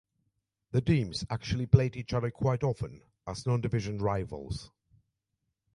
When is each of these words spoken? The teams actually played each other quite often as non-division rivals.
The 0.71 0.81
teams 0.81 1.27
actually 1.29 1.67
played 1.67 1.95
each 1.95 2.11
other 2.11 2.31
quite 2.31 2.63
often 2.63 3.03
as 3.27 3.45
non-division 3.45 3.99
rivals. 3.99 4.71